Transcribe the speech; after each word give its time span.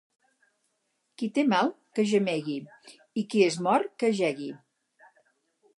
Qui 1.21 1.29
té 1.35 1.43
mal, 1.51 1.69
que 1.99 2.07
gemegui, 2.13 2.57
i 3.23 3.27
qui 3.35 3.45
és 3.51 3.61
mort, 3.69 3.95
que 4.05 4.13
jegui. 4.23 4.51